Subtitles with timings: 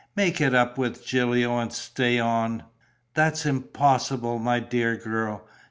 [0.15, 2.63] "Make it up with Gilio and stay on."
[3.13, 5.47] "That's impossible, my dear girl.